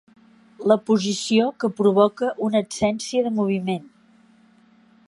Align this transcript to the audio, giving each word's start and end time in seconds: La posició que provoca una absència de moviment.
La 0.71 0.77
posició 0.89 1.51
que 1.63 1.71
provoca 1.81 2.33
una 2.49 2.63
absència 2.67 3.29
de 3.29 3.35
moviment. 3.39 3.87